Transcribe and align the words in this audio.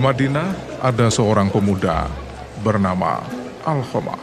Di 0.00 0.08
Madinah 0.08 0.80
ada 0.80 1.12
seorang 1.12 1.52
pemuda 1.52 2.08
bernama 2.64 3.20
Al-Khomah. 3.68 4.16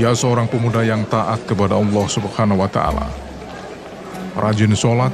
Ia 0.00 0.16
seorang 0.16 0.48
pemuda 0.48 0.80
yang 0.80 1.04
taat 1.12 1.44
kepada 1.44 1.76
Allah 1.76 2.06
Subhanahu 2.08 2.56
wa 2.56 2.72
taala. 2.72 3.04
Rajin 4.32 4.72
sholat, 4.72 5.12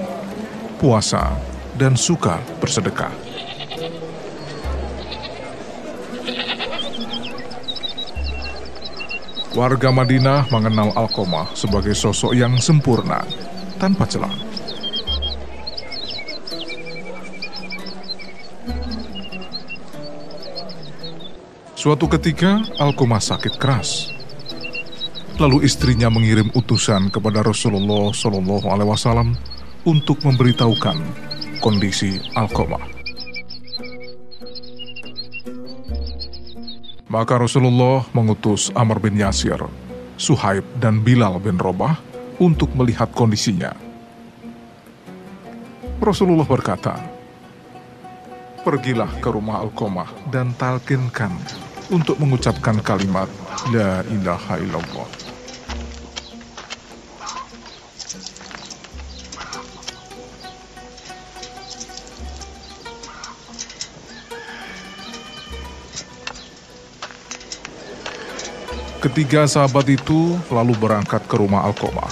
puasa, 0.78 1.34
dan 1.74 1.98
suka 1.98 2.38
bersedekah. 2.62 3.10
Warga 9.58 9.90
Madinah 9.90 10.46
mengenal 10.54 10.94
Alkomah 10.94 11.50
sebagai 11.58 11.98
sosok 11.98 12.30
yang 12.30 12.62
sempurna, 12.62 13.26
tanpa 13.82 14.06
celah. 14.06 14.55
Suatu 21.76 22.08
ketika, 22.08 22.64
Alkomah 22.80 23.20
sakit 23.20 23.60
keras. 23.60 24.08
Lalu 25.36 25.68
istrinya 25.68 26.08
mengirim 26.08 26.48
utusan 26.56 27.12
kepada 27.12 27.44
Rasulullah 27.44 28.16
Shallallahu 28.16 28.64
Alaihi 28.72 28.88
Wasallam 28.88 29.36
untuk 29.84 30.24
memberitahukan 30.24 30.96
kondisi 31.60 32.16
Alkomah. 32.32 32.80
Maka 37.12 37.44
Rasulullah 37.44 38.08
mengutus 38.16 38.72
Amr 38.72 38.96
bin 38.96 39.20
Yasir, 39.20 39.60
Suhaib 40.16 40.64
dan 40.80 41.04
Bilal 41.04 41.36
bin 41.44 41.60
Robah 41.60 42.00
untuk 42.40 42.72
melihat 42.72 43.12
kondisinya. 43.12 43.76
Rasulullah 46.00 46.48
berkata, 46.48 46.96
Pergilah 48.64 49.12
ke 49.20 49.28
rumah 49.28 49.60
Alkomah 49.60 50.08
dan 50.32 50.56
talkinkan 50.56 51.65
untuk 51.90 52.18
mengucapkan 52.18 52.82
kalimat 52.82 53.30
La 53.70 54.02
ilaha 54.10 54.58
illallah. 54.58 55.08
Ketiga 69.06 69.46
sahabat 69.46 69.86
itu 69.86 70.34
lalu 70.50 70.74
berangkat 70.74 71.22
ke 71.30 71.38
rumah 71.38 71.62
Alkomah. 71.62 72.10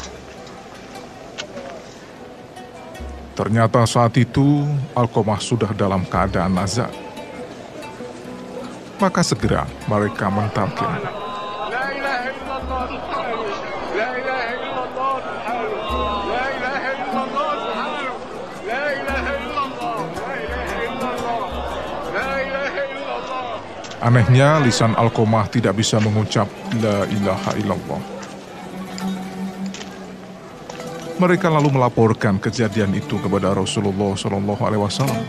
Ternyata 3.34 3.82
saat 3.82 4.14
itu 4.14 4.62
Alkomah 4.94 5.42
sudah 5.42 5.74
dalam 5.74 6.06
keadaan 6.06 6.54
nazar. 6.54 6.94
Maka 9.02 9.20
segera 9.26 9.66
mereka 9.90 10.30
mentalkin. 10.30 11.02
Anehnya, 24.04 24.60
lisan 24.60 24.92
Alkomah 25.00 25.48
tidak 25.48 25.80
bisa 25.80 25.96
mengucap 25.96 26.44
La 26.76 27.08
ilaha 27.08 27.50
illallah. 27.56 28.02
Mereka 31.16 31.48
lalu 31.48 31.72
melaporkan 31.72 32.36
kejadian 32.36 32.92
itu 32.92 33.16
kepada 33.16 33.56
Rasulullah 33.56 34.12
Wasallam. 34.76 35.24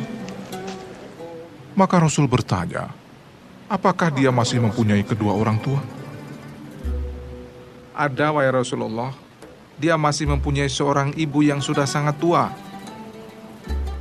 Maka 1.71 1.95
Rasul 2.03 2.27
bertanya, 2.27 2.91
apakah 3.69 4.13
dia 4.13 4.29
masih 4.29 4.61
mempunyai 4.61 5.01
kedua 5.01 5.33
orang 5.33 5.57
tua? 5.61 5.81
Ada, 7.95 8.35
wahai 8.35 8.51
Rasulullah. 8.51 9.15
Dia 9.79 9.95
masih 9.95 10.27
mempunyai 10.27 10.67
seorang 10.71 11.15
ibu 11.15 11.43
yang 11.43 11.59
sudah 11.59 11.87
sangat 11.87 12.15
tua. 12.19 12.51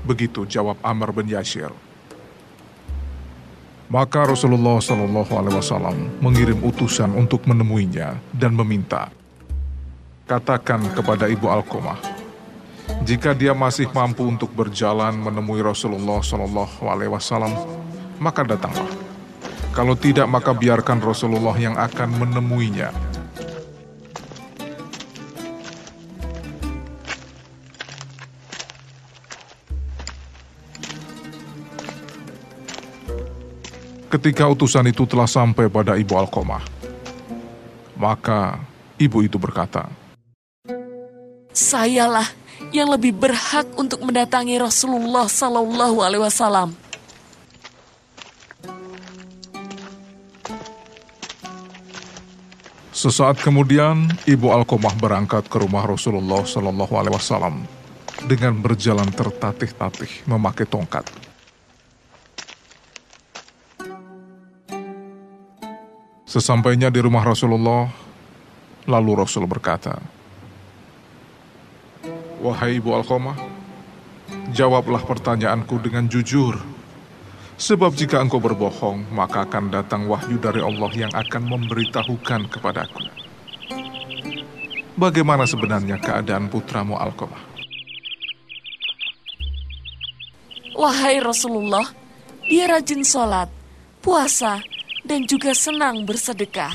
Begitu 0.03 0.47
jawab 0.47 0.79
Amr 0.83 1.11
bin 1.15 1.31
Yashir. 1.31 1.71
Maka 3.91 4.27
Rasulullah 4.27 4.83
Shallallahu 4.83 5.33
Alaihi 5.39 5.57
Wasallam 5.61 5.97
mengirim 6.19 6.59
utusan 6.67 7.15
untuk 7.15 7.47
menemuinya 7.47 8.19
dan 8.35 8.57
meminta, 8.57 9.13
katakan 10.27 10.83
kepada 10.97 11.31
ibu 11.31 11.47
Alkomah, 11.47 12.01
jika 13.07 13.37
dia 13.37 13.55
masih 13.55 13.87
mampu 13.95 14.27
untuk 14.27 14.51
berjalan 14.51 15.15
menemui 15.15 15.63
Rasulullah 15.63 16.19
Shallallahu 16.19 16.83
Alaihi 16.91 17.13
Wasallam, 17.13 17.55
maka 18.19 18.43
datanglah. 18.43 19.04
Kalau 19.75 19.99
tidak, 19.99 20.31
maka 20.31 20.55
biarkan 20.55 21.03
Rasulullah 21.03 21.59
yang 21.59 21.75
akan 21.75 22.09
menemuinya. 22.15 22.95
Ketika 34.15 34.47
utusan 34.47 34.87
itu 34.95 35.03
telah 35.11 35.27
sampai 35.27 35.67
pada 35.67 35.99
ibu 35.99 36.15
Alkomah, 36.15 36.63
maka 37.99 38.63
ibu 38.95 39.27
itu 39.27 39.43
berkata, 39.43 39.91
Sayalah 41.51 42.31
yang 42.71 42.95
lebih 42.95 43.11
berhak 43.11 43.67
untuk 43.75 44.07
mendatangi 44.07 44.55
Rasulullah 44.55 45.27
Sallallahu 45.27 45.99
Alaihi 45.99 46.23
Wasallam. 46.23 46.84
Sesaat 53.05 53.37
kemudian, 53.37 54.09
ibu 54.25 54.49
Alkomah 54.49 54.97
berangkat 54.97 55.45
ke 55.53 55.61
rumah 55.61 55.85
Rasulullah 55.85 56.41
Sallallahu 56.41 56.97
Alaihi 56.97 57.13
Wasallam 57.13 57.61
dengan 58.25 58.57
berjalan 58.57 59.13
tertatih-tatih 59.13 60.25
memakai 60.25 60.65
tongkat. 60.65 61.05
Sesampainya 66.25 66.89
di 66.89 67.05
rumah 67.05 67.29
Rasulullah, 67.29 67.93
lalu 68.89 69.21
Rasul 69.21 69.45
berkata, 69.45 70.01
Wahai 72.41 72.81
Ibu 72.81 72.89
Alkomah, 72.89 73.37
jawablah 74.57 75.05
pertanyaanku 75.05 75.77
dengan 75.77 76.09
jujur. 76.09 76.57
Sebab 77.55 77.95
jika 77.95 78.19
engkau 78.19 78.43
berbohong, 78.43 79.15
maka 79.15 79.47
akan 79.47 79.71
datang 79.71 80.11
wahyu 80.11 80.43
dari 80.43 80.59
Allah 80.59 80.91
yang 80.93 81.13
akan 81.15 81.43
memberitahukan 81.49 82.51
kepadaku. 82.51 83.07
Bagaimana 84.99 85.47
sebenarnya 85.47 85.99
keadaan 86.03 86.51
putramu 86.51 86.99
Alkomah? 86.99 87.43
Wahai 90.75 91.23
Rasulullah, 91.23 91.87
dia 92.47 92.67
rajin 92.67 93.07
sholat, 93.07 93.47
puasa, 94.03 94.59
dan 95.07 95.23
juga 95.23 95.55
senang 95.55 96.03
bersedekah. 96.03 96.75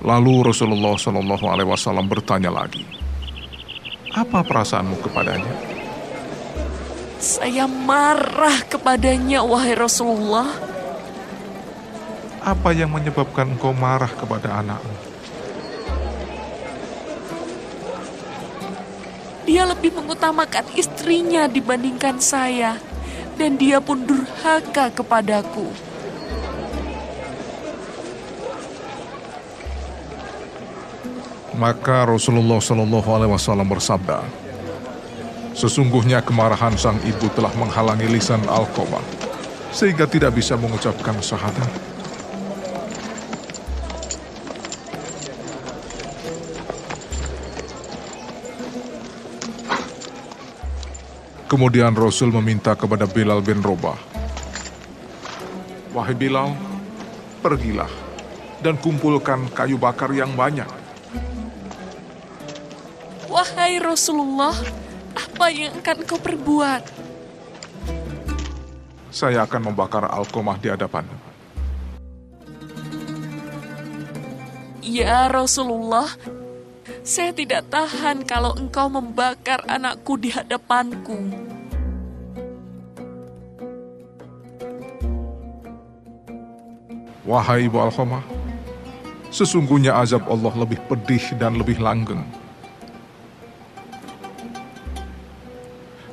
Lalu 0.00 0.40
Rasulullah 0.40 0.96
Shallallahu 0.96 1.44
Alaihi 1.52 1.68
Wasallam 1.68 2.08
bertanya 2.08 2.48
lagi, 2.48 2.80
apa 4.16 4.40
perasaanmu 4.40 4.96
kepadanya? 5.04 5.77
Saya 7.18 7.66
marah 7.66 8.62
kepadanya, 8.70 9.42
wahai 9.42 9.74
Rasulullah. 9.74 10.46
Apa 12.38 12.70
yang 12.70 12.94
menyebabkan 12.94 13.58
engkau 13.58 13.74
marah 13.74 14.08
kepada 14.14 14.62
anakmu? 14.62 14.94
Dia 19.48 19.66
lebih 19.66 19.98
mengutamakan 19.98 20.62
istrinya 20.78 21.50
dibandingkan 21.50 22.22
saya 22.22 22.78
dan 23.34 23.58
dia 23.58 23.82
pun 23.82 23.98
durhaka 23.98 24.94
kepadaku. 24.94 25.66
Maka 31.58 32.06
Rasulullah 32.06 32.62
Shallallahu 32.62 33.08
Alaihi 33.10 33.34
Wasallam 33.34 33.66
bersabda, 33.66 34.22
Sesungguhnya 35.58 36.22
kemarahan 36.22 36.78
sang 36.78 37.02
ibu 37.02 37.26
telah 37.34 37.50
menghalangi 37.58 38.06
lisan 38.06 38.38
Alkomah, 38.46 39.02
sehingga 39.74 40.06
tidak 40.06 40.38
bisa 40.38 40.54
mengucapkan 40.54 41.18
syahadat. 41.18 41.66
Kemudian 51.50 51.90
Rasul 51.98 52.30
meminta 52.38 52.78
kepada 52.78 53.10
Bilal 53.10 53.42
bin 53.42 53.58
Robah, 53.58 53.98
Wahai 55.90 56.14
Bilal, 56.14 56.54
pergilah 57.42 57.90
dan 58.62 58.78
kumpulkan 58.78 59.50
kayu 59.50 59.74
bakar 59.74 60.14
yang 60.14 60.30
banyak. 60.38 60.70
Wahai 63.26 63.82
Rasulullah, 63.82 64.54
apa 65.38 65.54
yang 65.54 65.70
akan 65.70 66.02
kau 66.02 66.18
perbuat? 66.18 66.82
Saya 69.14 69.46
akan 69.46 69.70
membakar 69.70 70.02
Alkomah 70.02 70.58
di 70.58 70.66
hadapanmu. 70.66 71.14
Ya 74.82 75.30
Rasulullah, 75.30 76.10
saya 77.06 77.30
tidak 77.30 77.70
tahan 77.70 78.26
kalau 78.26 78.58
engkau 78.58 78.90
membakar 78.90 79.62
anakku 79.70 80.18
di 80.18 80.34
hadapanku. 80.34 81.30
Wahai 87.22 87.70
Ibu 87.70 87.78
Alkomah, 87.78 88.26
sesungguhnya 89.30 89.94
azab 90.02 90.26
Allah 90.26 90.50
lebih 90.66 90.82
pedih 90.90 91.22
dan 91.38 91.54
lebih 91.54 91.78
langgeng. 91.78 92.26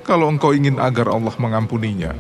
Kalau 0.06 0.30
engkau 0.30 0.54
ingin 0.54 0.78
agar 0.78 1.10
Allah 1.10 1.34
mengampuninya, 1.42 2.13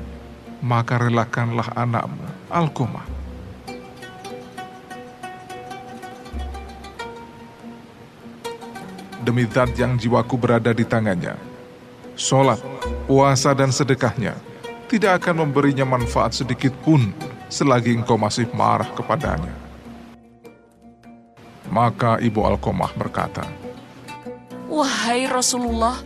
maka 0.65 0.97
relakanlah 0.97 1.69
anakmu, 1.77 2.25
Alkomah. 2.49 3.05
Demi 9.21 9.45
zat 9.45 9.77
yang 9.77 10.01
jiwaku 10.01 10.33
berada 10.33 10.73
di 10.73 10.81
tangannya, 10.81 11.37
sholat, 12.17 12.57
puasa 13.05 13.53
dan 13.53 13.69
sedekahnya 13.69 14.33
tidak 14.89 15.21
akan 15.21 15.45
memberinya 15.45 15.85
manfaat 15.85 16.33
sedikit 16.33 16.73
pun 16.81 17.13
selagi 17.53 17.93
engkau 17.93 18.17
masih 18.17 18.49
marah 18.57 18.89
kepadanya. 18.97 19.53
Maka 21.69 22.17
Ibu 22.17 22.41
Alkomah 22.49 22.97
berkata, 22.97 23.45
Wahai 24.65 25.29
Rasulullah, 25.29 26.01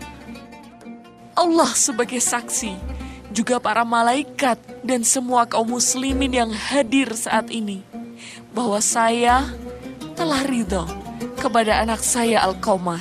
Allah 1.39 1.71
sebagai 1.71 2.19
saksi, 2.19 2.75
juga 3.31 3.63
para 3.63 3.88
malaikat 3.88 4.59
dan 4.83 5.07
semua 5.07 5.47
kaum 5.47 5.80
muslimin 5.80 6.36
yang 6.36 6.51
hadir 6.51 7.15
saat 7.15 7.47
ini, 7.47 7.80
bahwa 8.51 8.75
saya 8.83 9.47
telah 10.19 10.44
ridho 10.44 10.83
kepada 11.39 11.80
anak 11.80 12.03
saya 12.03 12.44
Alkomah. 12.44 13.00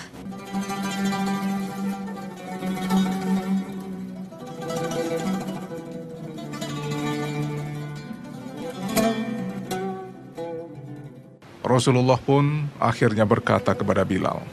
Rasulullah 11.66 12.22
pun 12.22 12.70
akhirnya 12.78 13.26
berkata 13.26 13.74
kepada 13.74 14.06
Bilal, 14.06 14.46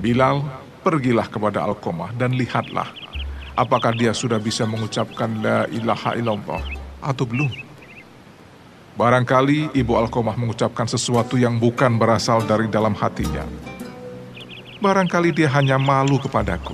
Bilal, 0.00 0.40
pergilah 0.88 1.28
kepada 1.28 1.68
Alkomah 1.68 2.16
dan 2.16 2.32
lihatlah 2.32 2.88
apakah 3.52 3.92
dia 3.92 4.16
sudah 4.16 4.40
bisa 4.40 4.64
mengucapkan 4.64 5.28
La 5.44 5.68
ilaha 5.68 6.16
illallah 6.16 6.64
atau 7.04 7.28
belum. 7.28 7.52
Barangkali 8.96 9.76
ibu 9.76 9.92
Alkomah 10.00 10.34
mengucapkan 10.40 10.88
sesuatu 10.88 11.36
yang 11.36 11.60
bukan 11.60 12.00
berasal 12.00 12.40
dari 12.48 12.72
dalam 12.72 12.96
hatinya. 12.96 13.44
Barangkali 14.80 15.36
dia 15.36 15.52
hanya 15.52 15.76
malu 15.76 16.16
kepadaku. 16.16 16.72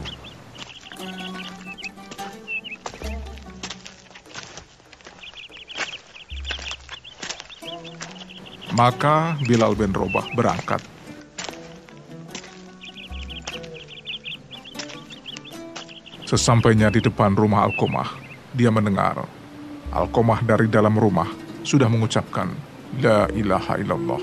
Maka 8.79 9.35
Bilal 9.43 9.75
bin 9.75 9.91
Robah 9.91 10.27
berangkat. 10.39 10.94
Sesampainya 16.35 16.91
di 16.91 16.99
depan 16.99 17.39
rumah 17.39 17.63
Alkomah, 17.63 18.11
dia 18.51 18.67
mendengar 18.67 19.23
Alkomah 19.95 20.43
dari 20.43 20.67
dalam 20.67 20.99
rumah 20.99 21.31
sudah 21.63 21.87
mengucapkan 21.87 22.51
La 22.99 23.31
ilaha 23.31 23.79
illallah. 23.79 24.19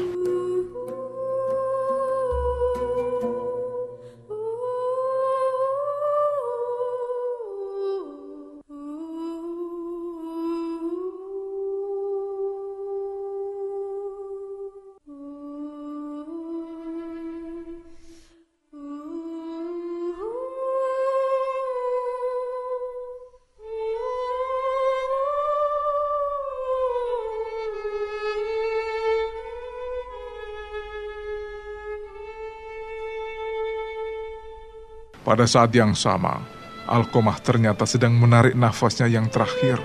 Pada 35.31 35.47
saat 35.47 35.71
yang 35.71 35.95
sama, 35.95 36.43
Alkomah 36.91 37.39
ternyata 37.39 37.87
sedang 37.87 38.11
menarik 38.19 38.51
nafasnya 38.51 39.07
yang 39.07 39.31
terakhir 39.31 39.79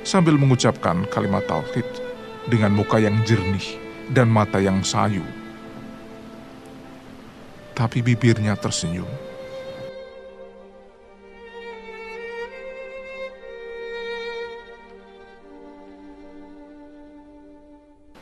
sambil 0.00 0.40
mengucapkan 0.40 1.04
kalimat 1.12 1.44
tauhid 1.44 1.84
dengan 2.48 2.72
muka 2.72 2.96
yang 2.96 3.20
jernih 3.28 3.76
dan 4.08 4.32
mata 4.32 4.56
yang 4.56 4.80
sayu. 4.80 5.20
Tapi 7.76 8.00
bibirnya 8.00 8.56
tersenyum. 8.56 9.04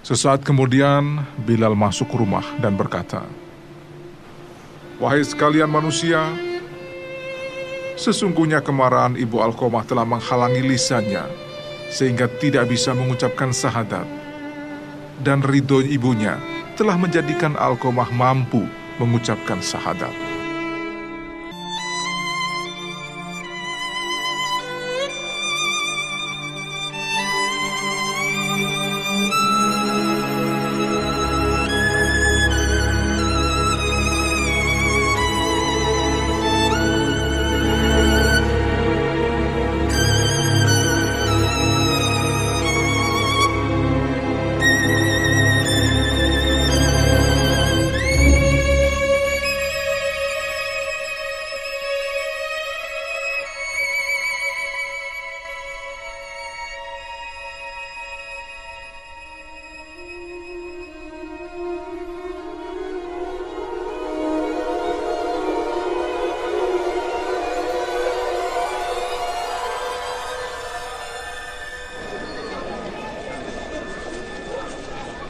Sesaat 0.03 0.43
kemudian, 0.43 1.31
Bilal 1.47 1.79
masuk 1.79 2.11
rumah 2.11 2.43
dan 2.59 2.75
berkata, 2.75 3.23
Wahai 4.99 5.23
sekalian 5.23 5.71
manusia, 5.71 6.35
sesungguhnya 7.97 8.61
kemarahan 8.61 9.17
Ibu 9.17 9.41
Alkomah 9.41 9.83
telah 9.89 10.05
menghalangi 10.05 10.63
lisannya, 10.63 11.25
sehingga 11.89 12.29
tidak 12.41 12.69
bisa 12.69 12.93
mengucapkan 12.93 13.51
sahadat. 13.51 14.05
Dan 15.25 15.41
ridho 15.41 15.81
ibunya 15.81 16.37
telah 16.77 17.01
menjadikan 17.01 17.57
Alkomah 17.57 18.13
mampu 18.13 18.69
mengucapkan 19.01 19.65
sahadat. 19.65 20.26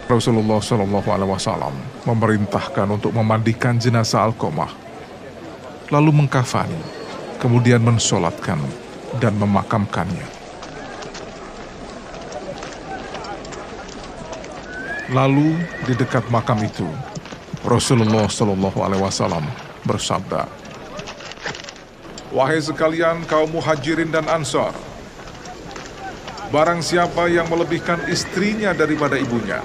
Rasulullah 0.07 0.63
Shallallahu 0.63 1.09
Alaihi 1.11 1.31
Wasallam 1.35 1.75
memerintahkan 2.07 2.87
untuk 2.95 3.11
memandikan 3.11 3.75
jenazah 3.75 4.23
Alkomah, 4.31 4.71
lalu 5.91 6.15
mengkafani, 6.15 6.79
kemudian 7.43 7.83
mensolatkan 7.83 8.63
dan 9.19 9.35
memakamkannya. 9.35 10.31
Lalu 15.11 15.59
di 15.91 15.95
dekat 15.99 16.23
makam 16.31 16.63
itu, 16.63 16.87
Rasulullah 17.67 18.31
Shallallahu 18.31 18.79
Alaihi 18.87 19.03
Wasallam 19.03 19.43
bersabda, 19.83 20.47
Wahai 22.31 22.63
sekalian 22.63 23.27
kaum 23.27 23.51
muhajirin 23.51 24.15
dan 24.15 24.31
ansor, 24.31 24.71
barang 26.55 26.79
siapa 26.79 27.27
yang 27.27 27.51
melebihkan 27.51 28.07
istrinya 28.07 28.71
daripada 28.71 29.19
ibunya, 29.19 29.59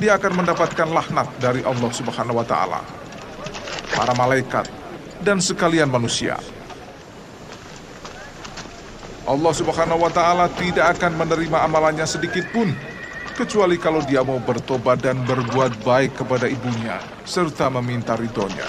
dia 0.00 0.16
akan 0.16 0.42
mendapatkan 0.42 0.88
laknat 0.88 1.28
dari 1.36 1.60
Allah 1.60 1.90
Subhanahu 1.92 2.40
wa 2.40 2.46
taala. 2.48 2.80
para 3.90 4.14
malaikat, 4.16 4.64
dan 5.20 5.42
sekalian 5.42 5.90
manusia. 5.90 6.40
Allah 9.28 9.52
Subhanahu 9.52 10.00
wa 10.00 10.08
taala 10.08 10.48
tidak 10.56 10.96
akan 10.96 11.20
menerima 11.20 11.58
amalannya 11.68 12.08
sedikit 12.08 12.48
pun 12.50 12.72
kecuali 13.36 13.76
kalau 13.76 14.00
dia 14.02 14.24
mau 14.24 14.40
bertobat 14.40 15.04
dan 15.04 15.22
berbuat 15.22 15.84
baik 15.84 16.18
kepada 16.18 16.48
ibunya 16.48 16.98
serta 17.28 17.68
meminta 17.68 18.16
ridhonya. 18.16 18.66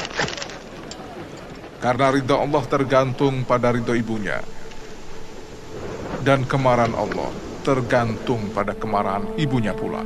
Karena 1.82 2.14
ridho 2.14 2.38
Allah 2.38 2.62
tergantung 2.70 3.42
pada 3.42 3.74
ridho 3.74 3.98
ibunya. 3.98 4.38
Dan 6.22 6.46
kemarahan 6.46 6.94
Allah 6.94 7.34
tergantung 7.66 8.54
pada 8.54 8.78
kemarahan 8.78 9.34
ibunya 9.42 9.74
pula. 9.74 10.06